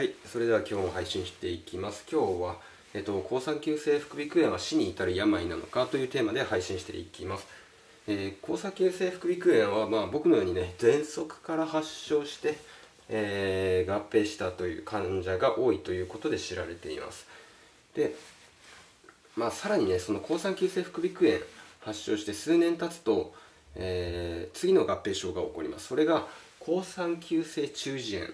[0.00, 2.06] はい、それでは今日も配信していきます。
[2.10, 2.56] 今日は、
[2.94, 7.46] えっと、抗酸球性副鼻腔炎は死に至る病なのかというテーマで配信していきます。
[8.08, 12.56] えー、抗酸球性副鼻腔炎は、まあ、僕のようにね、喘息から発症して、
[13.10, 17.26] えー合併したという患者が多いということで知られています。
[17.94, 18.14] で、
[19.36, 21.40] まあ、さらにね、その抗酸球性副鼻腔炎
[21.80, 23.34] 発症して数年経つと、
[23.74, 25.88] えー次の合併症が起こります。
[25.88, 26.26] それが
[26.58, 28.26] 抗酸球性中耳炎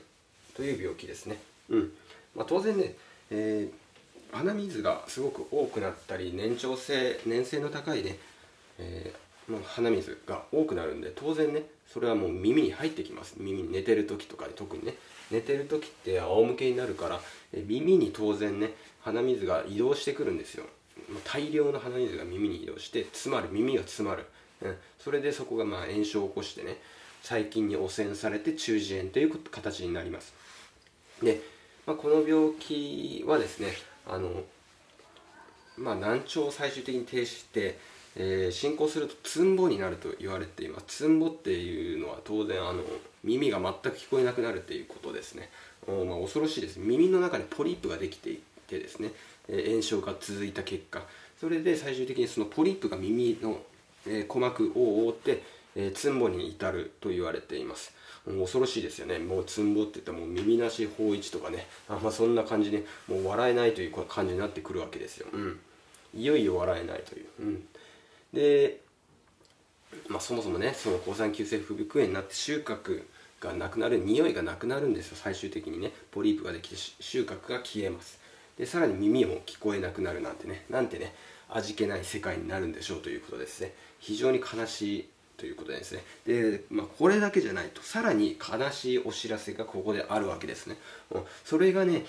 [0.55, 1.41] という病気ですね。
[1.71, 1.93] うん。
[2.35, 2.95] まあ、当然ね、
[3.31, 3.87] えー
[4.33, 8.19] 鼻水がすごく多くなったり、年長性、粘性の高いね、
[8.79, 13.35] えーもう鼻水が多くなるんで、当然ね、それはもう耳に入ってきます。
[13.39, 14.95] 耳に寝てる時とかで特にね、
[15.31, 17.21] 寝てる時って仰向けになるから、
[17.53, 20.65] えー耳に当然ね、鼻水が移動してくるんですよ。
[21.25, 24.27] 大量の鼻水が耳に移動して、詰まる、耳が詰まる。
[24.63, 26.79] うん、それでそこがまあ炎症を起こしてね、
[27.23, 30.35] 細菌に汚染されて中耳炎という形になります。
[31.23, 31.41] で、
[31.87, 33.69] まあ、この病気はですね
[34.09, 34.43] あの、
[35.79, 37.79] まあ、難聴を最終的に停止して、
[38.17, 40.87] えー進行するとツンボになると言われています。
[40.87, 42.83] ツンボっていうのは当然あの
[43.23, 45.49] 耳が全く聞こえなくなるということですね、
[45.87, 46.79] おまあ、恐ろしいです。
[46.79, 49.13] 耳の中にポリープができていてですね、
[49.49, 51.03] えー炎症が続いた結果。
[51.39, 53.59] それで最終的にそのポリープが耳の、
[54.07, 55.43] えー鼓膜を覆って、
[55.77, 57.95] えーツンボに至ると言われています。
[58.27, 59.19] もう恐ろしいですよね。
[59.19, 61.67] もうツンボって言ったらもう耳なし法一とかね。
[61.89, 65.61] あ、ま、そんな感じでもう笑えないという感じになってくるわけですよ、うん、
[66.13, 67.69] いよいよ笑えないという、うん、
[68.33, 68.81] で、
[70.09, 73.05] まあ、そもそもねその抗酸球性副鼻腔炎になって収穫
[73.39, 75.17] がなくなる匂いがなくなるんですよ。
[75.17, 75.93] 最終的にね。
[76.11, 78.19] ポリープができて収穫が消えます。
[78.59, 80.65] でさらに耳も聞こえなくなるなんてね。
[80.71, 81.15] なんてね
[81.49, 83.75] 味気ない世界になるんでしょうということですね。
[84.01, 86.03] 非常に悲しいということですね。
[86.27, 90.77] で、まあ、これだけじゃないとさらに悲しいお知らせがここであるわけですね。
[91.11, 91.23] うん。
[91.45, 92.05] それがね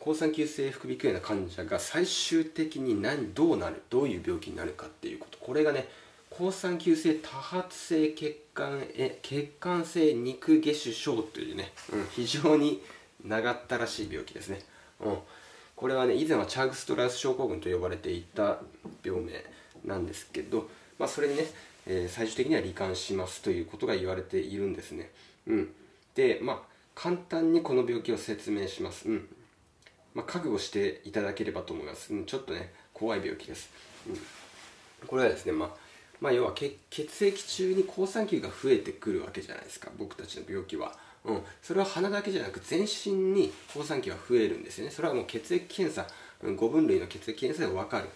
[0.00, 5.38] 抗酸球性副鼻腔炎の患者が最終的に何どうなるどういう病気になるかっていうこと。
[5.38, 5.88] これがね
[6.30, 12.82] 抗酸球性多発性血管え血管性肉下腫症というね、うん、非常に
[13.24, 14.60] 長ったらしい病気ですね、
[15.00, 15.18] うん、
[15.74, 18.58] これはね以前はチャーグストラウス症候群と呼ばれていた
[19.02, 19.32] 病名
[19.86, 20.68] なんですけど、
[20.98, 21.44] まあ、それにね、
[21.86, 25.10] えー最終的には罹患しますということが言われているんですね、
[25.46, 25.68] うん、
[26.14, 29.28] でまあ簡単にこの病気を説明します、うん。
[30.14, 33.70] まあ、覚悟していただければと思います、うん、ちょっとね怖い病気です、
[34.08, 34.18] うん。
[35.06, 35.70] これはですね、まあ、
[36.22, 36.78] まあ要は血
[37.26, 39.90] 液中に好酸球が増えてくるわけじゃないですか。
[39.98, 44.90] 僕たちの病気は、うん、それは鼻だけじゃなく全身に好酸球が増えるんですよね。
[44.90, 46.06] それはもう血液検査
[46.42, 48.08] 5分類の血液検査で分かる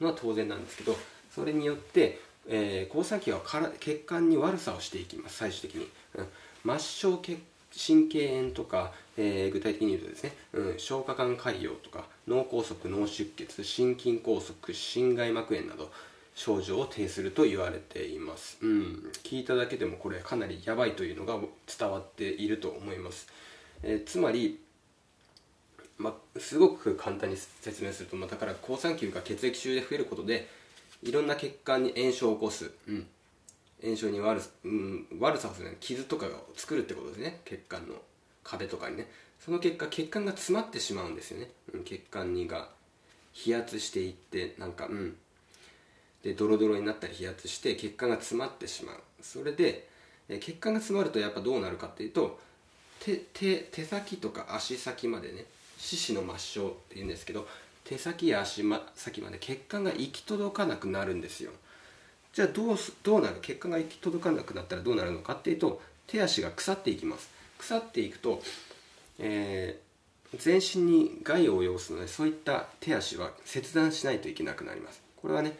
[0.00, 0.96] のは当然なんですけど
[1.34, 7.38] それによって、えー、好酸球はから血管に悪さをしていきます最終的に、うん、末梢血
[7.86, 15.90] 神経炎とか、えー具体的に言うとですね、うん、消化管潰瘍とか脳梗塞脳出血心筋梗塞心外膜炎など
[16.34, 21.38] 症状を呈すると言われています、うん、聞いただけでもこれかなりやばいというのが
[21.78, 23.28] 伝わっていると思います、
[23.82, 24.60] えーつまり
[25.98, 30.48] まあ、すごく簡単に説明すると、まあ、だから好酸球が血液中で増えることで
[31.02, 33.06] いろんな血管に炎症を起こす、うん、
[33.82, 37.40] 炎症に悪,、うん、悪さをする傷とかを作るってことですね。
[37.44, 37.94] 血管の
[38.42, 39.08] 壁とかにね。
[39.38, 42.70] その結果血管が詰まってしまうんですよね、うん、血管にが
[43.32, 45.16] 飛圧していってなんかうん。
[46.24, 48.96] でドロドロになったり飛圧して血管が詰まってしまう。
[49.22, 49.88] それで
[50.28, 52.38] え血管が詰まるとやっぱどうなるかっていうと
[53.00, 55.44] 手手手先とか足先までね
[55.78, 57.46] 四肢の末梢っていうんですけど
[57.88, 58.62] 手先や足
[58.94, 61.52] 先まで血管が行き届かなくなるんですよ。
[62.34, 63.36] じゃあどうすどうなる？
[63.40, 67.30] 血管が行き届かなくなったらどうなるのかっていうと手足が腐っていきます。
[67.56, 68.42] 腐っていくと、
[69.18, 69.88] えー
[70.36, 75.00] 全身に害を及ぼすのでそういった手足は切断しないといけなくなります。
[75.16, 75.56] これはね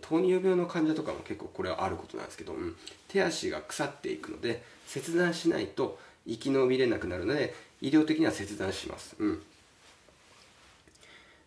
[0.00, 2.74] 糖尿病の患者とかも結構これはあることなんですけど、うん。
[3.06, 9.42] 手足が腐っていくので切断しないと生き延びれなくなるので医療的には切断します、うん、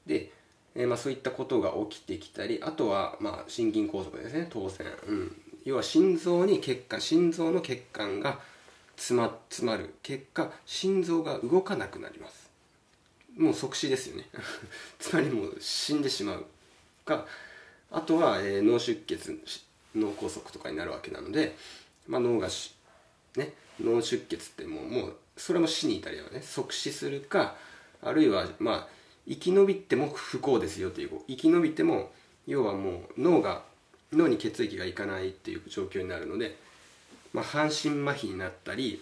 [0.05, 0.31] で、
[0.75, 4.47] えーまあ、そういったことが起きてきたりあとは、まあ、心筋梗塞ですね。
[4.50, 8.39] 当然、うん、要は心臓に血管心臓の血管が
[8.95, 9.95] 詰ま詰まる。
[10.03, 12.50] 結果心臓が動かなくなります。
[13.38, 14.27] もう即死ですよね。
[15.00, 16.45] つまりもう死んでしまう
[17.06, 17.25] か。
[17.91, 19.39] あとは、えー脳出血
[19.95, 21.56] 脳梗塞とかになるわけなので、
[22.07, 22.75] まあ、脳がし、
[23.35, 27.56] ね、脳出血ってもうもうそれも死に至りはね即死するか
[28.01, 28.88] あるいはまあ
[29.27, 32.11] 生き延びても不幸ですよっていう生き延びても
[32.47, 33.63] 要はもう脳が
[34.11, 36.57] 脳に血液がいかないっていう状況になるので、
[37.33, 39.01] まあ、半身麻痺になったり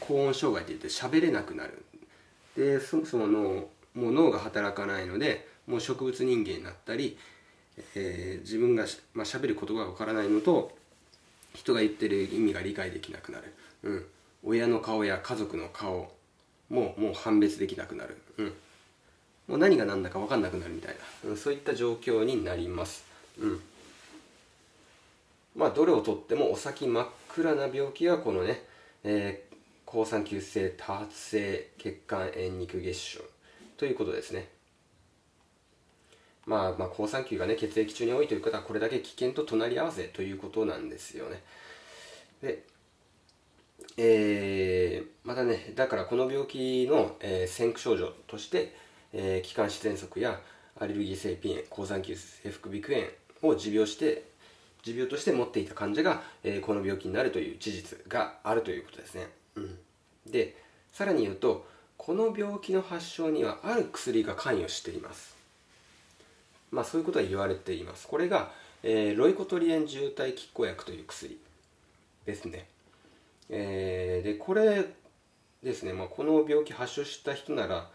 [0.00, 1.84] 高音障害って言って喋れなくなる。
[2.56, 7.16] でそもそも脳もう脳が働かないのでもう植物人間になったり、
[7.94, 10.76] えー、自分がし、まあ、喋る言葉がわからないのと
[11.54, 14.06] 人が言ってる意味が理解できなくなる、うん、
[14.44, 16.12] 親の顔や家族の顔
[16.68, 18.52] ももう判別できなくなる、うん、
[19.48, 23.04] もう何が何だか分かんなくなるみたいな、うん、そういった状況になります、
[23.40, 23.60] うん、
[25.56, 28.62] まあどれをとってもお先真っ暗な病気はこのね、
[29.04, 29.56] えー、
[29.86, 33.24] 抗酸球性多発性血管炎肉月腫
[33.78, 34.48] ということですね。
[36.44, 41.42] まあ、まあ、抗酸球がね血液中に多いという方はこれだけ危険と隣り合わせということなんですよね。
[42.42, 42.64] で
[43.96, 48.74] えー、またねだからこの病気の、えー、先駆症状として、
[49.12, 50.40] えー、気管支喘息や
[50.78, 52.94] アレルギー性鼻炎抗酸球性副鼻腔
[53.42, 54.24] 炎を持病して
[54.82, 59.78] 持病として持っていた患者が、えー、この病気になるという事実があるということですね、うん、
[60.30, 60.56] で
[60.92, 61.66] さらに言うと
[61.96, 65.36] この病気の発症にはある薬が関与しています。
[66.70, 68.06] まあそういうことは言われています。
[68.06, 68.52] これが、
[68.82, 71.38] えー、ロイコトリエン重体拮抗薬という薬。
[72.24, 72.66] ですね。
[73.50, 74.84] えー、でこれ
[75.62, 77.90] ですね、まあ、この病気発症した人なら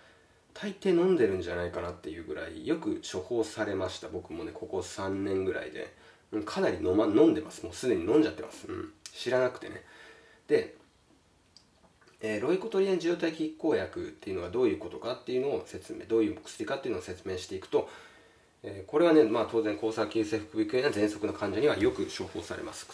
[0.54, 4.08] 大抵飲んでるんじゃないかなっていうぐらいよく処方されました。
[4.10, 5.94] 僕もねここ3年ぐらいで。
[6.42, 7.64] かなり飲,、ま、飲んでます。
[7.64, 9.84] もうすでに飲んじゃってます、うん、知らなくてね。
[10.48, 10.76] で、
[12.22, 17.90] えー、ロイコトリエン受容体拮抗薬っていうのはどういうことかっていうのを説明どういう薬かっていうのを説明していくと、
[18.64, 22.88] えー、これはね、まあ、当然抗酸球性副鼻腔炎や喘息の患者にはよく処方されます。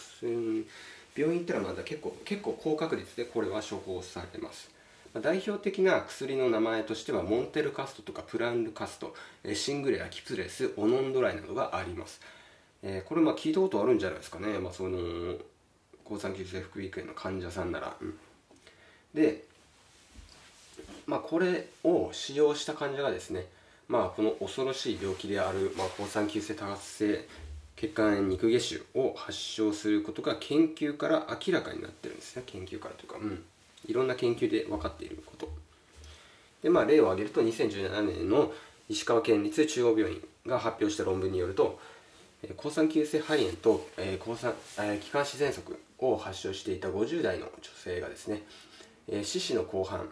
[1.16, 4.70] 病院ってのはまだ結構結構高確率でこれは処方されます。
[5.14, 9.14] 代表的な薬の名前としてはモンテルカストとかプランルカスト
[9.54, 12.20] シングレアキプレスオノンドライなどがあります、
[12.82, 15.34] え、これまあ聞いたことあるんじゃないですかね、まあ、その
[16.04, 18.14] 抗酸球性副鼻腔炎の患者さんなら、うん、
[19.12, 19.44] で
[21.06, 23.46] まあこれを使用した患者がですね
[23.88, 27.26] まあこの恐ろしい病気である、まあ、抗酸球性多発性
[27.80, 32.42] 血管炎肉下腫を発症することが研究から明らかになってるんですね。
[32.44, 33.42] 研究からというか、うん、
[33.86, 35.48] いろんな研究で分かっていること。
[36.62, 38.52] でまあ例を挙げると2017年の
[38.88, 41.78] 石川県立中央病院が発表した論文によると
[42.56, 48.42] 抗酸球性肺炎と、えー、抗酸、えー、気管支喘息を発症していた50代の女性がですね、
[49.08, 50.08] えー、四肢の後半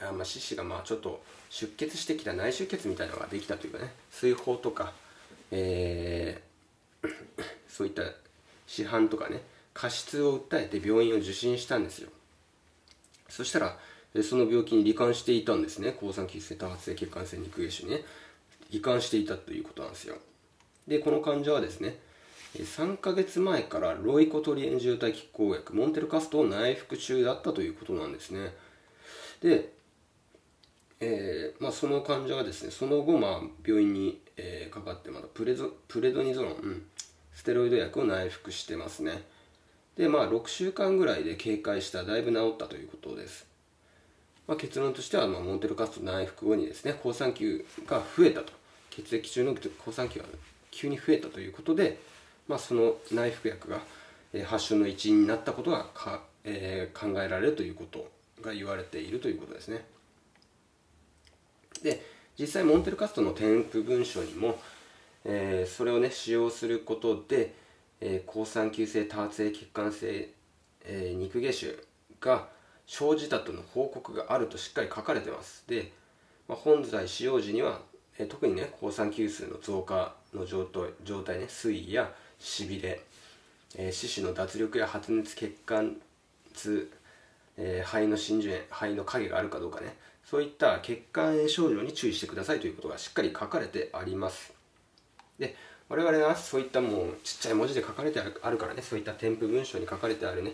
[0.00, 4.92] あ、まあ、四肢がまあちょっと出血してきた内出血みたいなのができたというかね水泡とか、
[5.50, 6.42] え
[7.68, 8.02] そういった
[8.66, 9.42] 市販とかね
[9.74, 12.10] 過失を訴えて病院を受診したんですよ。
[13.28, 13.78] そしたら
[14.22, 15.92] その病気に罹患していたんですね。
[15.92, 18.00] 抗酸球性多発性血管性肉腫ね。
[18.70, 20.16] 罹患していたということなんですよ。
[20.86, 21.98] でこの患者はですね
[22.56, 28.54] 3ヶ月前からロイコトリエン渋滞拮抗薬モンテルカストを内服中だったということなんですね。
[29.42, 29.72] で、
[31.00, 36.86] えーまあ、その患者はですねその後、まあ、病院に、えー、かかってまだプレゾプレドニゾロン、うん、
[37.34, 39.22] ステロイド薬を内服してますね。
[39.98, 43.46] でまあ6週間ぐらいで警戒しただいぶ治ったということです、
[44.46, 48.56] まあ、結論としては、まあ、モンテルカスト内服後にですね好酸球が増えたと。
[48.90, 49.54] 血液中の
[49.84, 50.26] 好酸球が
[50.72, 52.00] 急に増えたということで、
[52.48, 53.80] まあ、その内服薬が、
[54.44, 58.10] 発症の一因になったことがか、えー、考えられるということ
[58.42, 59.84] が言われているということですね。
[61.84, 62.02] で
[62.36, 64.58] 実際モンテルカストの添付文書にも
[65.24, 67.54] えー、それをね使用することで、
[68.00, 70.30] えー、抗酸球性多発性血管性、
[70.84, 71.84] えー、肉下腫
[72.20, 72.48] が
[72.86, 75.64] 生じたとの報告があるとしっかり書かれてます。
[75.66, 75.92] で、
[76.48, 77.80] まあ、本来使用時には、
[78.18, 83.00] えー、特にね抗酸球数の増加の状態状態ね水位やしびれ、
[83.76, 85.96] えー、四肢の脱力や発熱血管
[86.54, 86.90] 痛、
[87.56, 94.52] えー、肺の真珠炎肺の影があるかどうかねそういった血管炎症状に注意してくださいということがしっかり書かれてあります。
[95.38, 95.54] で
[95.88, 100.52] 我々はそういったもうちっちゃい文字で書かれてあるからねそういった添付文章に書かれてあるね、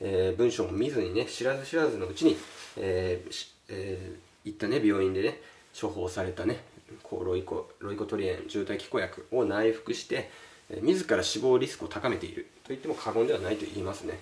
[0.00, 2.36] えー、文章を見ずにね知らず知らずのうちに、
[2.78, 5.40] えーえー、行ったね病院でね
[5.78, 6.64] 処方されたね
[7.02, 10.30] こうロイコロイコトリエン渋滞気候薬を内服して、
[10.70, 12.46] えー、自ら死亡リスクを高めている。
[12.64, 14.18] と言っても過言ではないと言いますね。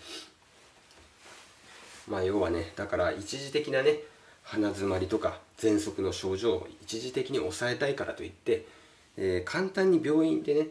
[2.09, 4.01] まあ要はねだから一時的なね
[4.43, 8.67] 鼻づまりとか喘息の症状を一時的に抑えたいからといって
[9.21, 10.69] えー、簡単に病院でね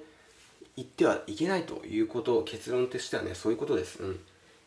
[0.78, 4.20] 行ってはいけないということを結論としてはねそういうことです、うん、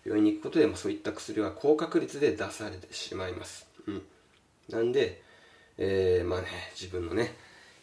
[0.04, 4.02] 病院に行くことでもそういった薬は高確率で出されてしまいます、うん、
[4.68, 5.22] なんで、
[5.78, 7.34] えー、まあね自分のね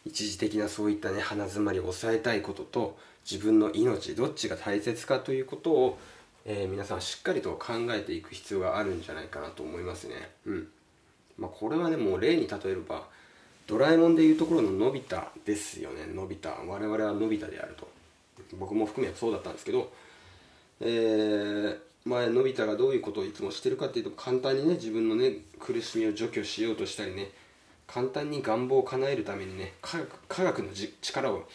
[0.06, 2.98] 一時的なそういったね鼻づまりを抑えたいことと
[3.30, 6.00] 自分の命どっちが大切かということを、
[6.46, 10.30] えー、皆さんしっかりと考えていく必要があるんじゃないかなと思いますね。
[10.46, 10.68] うん。
[11.38, 13.06] まあ、これはねもう例に例えれば
[13.68, 16.06] ドラえもんでいうところののび太ですよね。
[16.08, 16.50] のび太。
[16.66, 17.88] 我々はのび太であると。
[18.58, 19.92] 僕も含めそうだったんですけど。
[20.80, 27.32] えー、前のび太がどういうことをいつもしてるかっていうと簡単にね自分のね苦しみを除去しようとしたりね
[27.88, 30.70] 簡単に願望を叶えるためにね科学科学の
[31.02, 31.48] 力を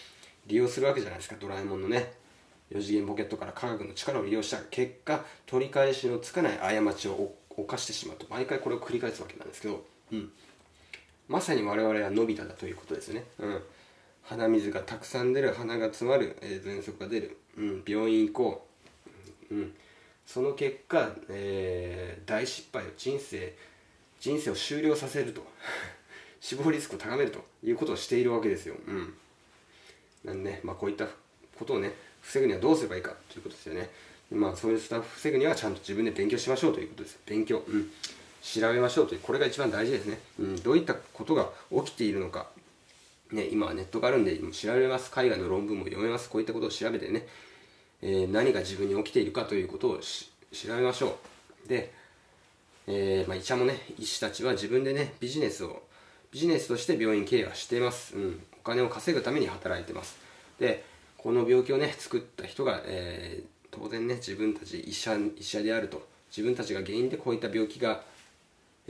[0.46, 1.36] 利用するわけじゃないですか。
[1.40, 2.12] ドラえもんのね
[2.72, 8.26] 4次元ポケットから科学の力を利用した結果取り返しのつかない過ちを犯してしまうと。
[8.30, 10.32] 毎回これを繰り返すわけなんですけど、うん、
[11.32, 13.62] まさに我々はのび太だということですね、うん、
[14.22, 18.66] 鼻水がたくさん出る鼻が詰まる、えー、喘息が出る、うん、病院行こ
[19.50, 19.72] う、うん、
[20.26, 23.56] その結果、えー、大失敗を人生
[24.20, 25.42] 人生を終了させると。
[26.40, 29.14] 死亡リスクを高めるということをしているわけですよ、うん、
[30.24, 31.06] なんで、ね、まあ、こういった
[31.56, 33.90] ことをね防ぐにはどうすればいいかということですよね。
[34.32, 37.18] まあそういうスタッフ防ぐにはちゃんと自分で勉強しましょうということです。
[37.26, 37.62] 勉強。
[37.66, 37.90] うん。
[38.42, 42.48] 調べましょうというこれが一番大事ですね、うん、どういったことが起きているのか。
[43.30, 45.10] ね、今はネットがあるんで調べます。
[45.10, 46.28] 海外の論文も読めます。
[46.28, 47.26] こういったことを調べてね、
[48.02, 51.16] えー、何が自分に起きているかということを調べましょ
[51.64, 51.68] う。
[51.68, 51.92] で、
[52.86, 55.82] えー、まあ、医者もね医師たちは自分でねビジネスを
[56.30, 60.18] ビジネスとして病院経営はしています、うん、お金を稼ぐために働いてます。
[60.58, 60.84] で
[61.16, 66.10] この病気をね作った人が、えー、当然ね自分たち医者医者であると。
[66.32, 68.00] 自分たちが原因でこういった病気が、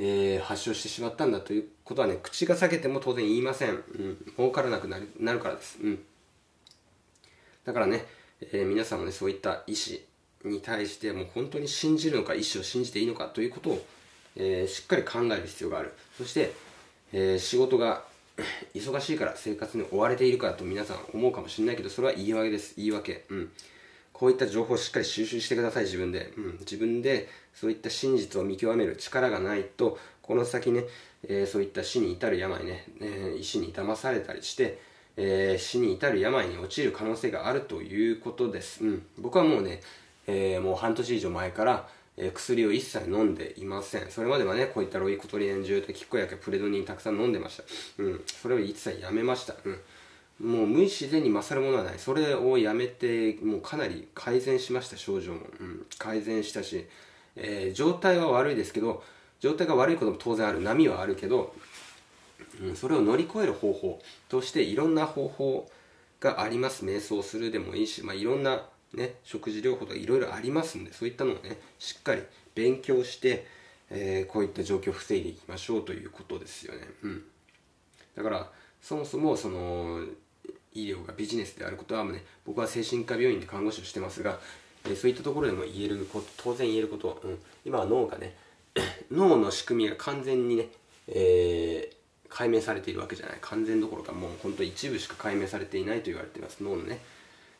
[0.05, 6.03] えー、発症してしまったんだということはね口が裂けても当然言いません、うん、儲からなくなるなるからです、うん、
[7.65, 8.05] だからね、
[8.41, 10.05] えー、皆さんもねそういった医師
[10.45, 13.87] に対してもう本当に信じるのか医師を信じていいのかということを、
[14.35, 15.93] えー、しっかり考える必要がある。
[16.19, 16.53] そして、
[17.13, 18.03] えー、仕事が
[18.75, 22.75] 忙しいから生活に追われているからと皆さん思うかもしれないけどそれは言い訳です。
[22.77, 23.25] 言い訳。
[23.29, 23.53] うん。
[24.23, 30.85] こういった情報をしっかり収集してください自分で、うん、自分でそういった真実を見極める力がないとこの先ね、
[31.25, 34.79] えー、そういった死に至る病ね、えー、に騙されたりして、
[35.17, 39.81] えー、死に至る病に陥る可能性があるということです、うん、僕はもうね、
[40.29, 44.11] えもう半年以上前からえー、薬を一切飲んでいません。
[44.11, 47.63] それまではね、こういったロイコトリエン重滴効薬、プレドニンたくさん飲んでました。
[47.99, 48.21] うん。
[48.27, 49.55] それを一切やめました。
[49.65, 49.81] うん。
[50.43, 51.99] もう無自然に勝るものはない。
[51.99, 55.41] それをやめて、もうかなり改善しました、症状も。
[55.61, 55.87] うん。
[55.99, 56.87] 改善したし、
[57.37, 59.03] えー、状態は悪いですけど、
[59.41, 60.61] 状態が悪いことも当然ある。
[60.61, 61.55] 波はあるけど、
[62.61, 65.71] うん、それを乗り越える方法としていろんな方法
[66.21, 66.85] があります。
[66.85, 72.23] 瞑想するでもいいし、まあ、いろんなね、食事療法とかいろいろありますんでそういったのをねしっかり
[72.55, 73.47] 勉強して、
[73.91, 77.23] えー、こういった状況を防いでいきましょうということですよね、うん、
[78.15, 78.51] だから
[78.83, 80.05] そもそもその
[80.75, 84.39] 医療がビジネスであることはね僕は精神科病院で看護師をしてますが、
[84.85, 88.35] えー、そういったところでも言えること当然言えることは、うん、今は脳がね
[89.11, 90.69] 脳の仕組みが完全にね、
[91.09, 91.97] えー、
[92.29, 93.39] 解明されているわけじゃない。
[93.41, 96.63] 完全どころかもう本当一部しか解明されていないと言われています。
[96.63, 97.01] 脳のね、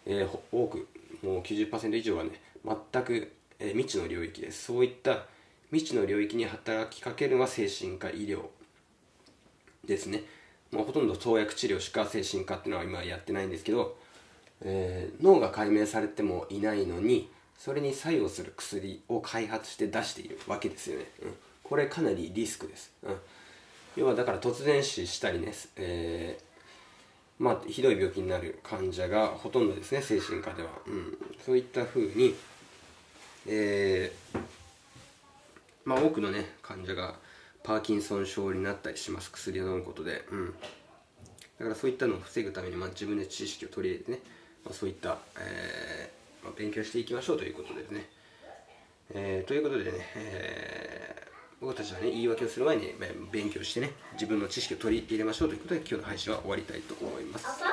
[0.07, 0.89] えー、多く
[1.23, 4.65] もう90%以上はね全く、えー、未知の領域です。
[4.65, 5.27] そういった
[5.71, 8.47] 未知の領域に働きかけるのは精神科医療
[9.85, 10.25] ですね。
[10.73, 13.97] もうほとんど投薬治療しか精神科っていうのは今やってないんですけど、
[14.63, 23.17] えー、脳が解明されてもいないのにそれに作用する薬を開発して出しているわけですよね、うん、これかなりリスクです、うん、
[23.97, 26.53] 要はだから突然死したりね、えー
[27.39, 32.35] まあ、ひどい病気になる患者がほとんどですね精神科では、うん、そういったふうに、
[33.47, 34.39] えー、
[35.85, 37.17] まあ、多くのね患者が
[37.63, 39.31] パーキンソン症になったりします。
[39.31, 40.55] 薬を飲むことで、うん、
[41.59, 44.19] だからそういったのを防ぐために、まあ、自分で知識を取り入れてね、
[44.65, 48.09] まあ、そういった、えー、まあ、勉強していきましょうということですね、
[49.15, 51.23] えー、ということでね、えー
[51.63, 52.93] 僕たちはね言い訳をする前に
[53.31, 57.73] 勉強してね自分の知識を取り入れましょうということで今日の配信は終わりたいと思います。